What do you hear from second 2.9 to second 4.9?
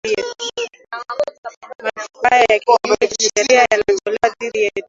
cha sharia yanatolewa dhidi yetu